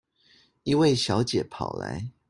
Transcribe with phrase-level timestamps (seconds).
[0.63, 2.09] 一位小姐跑來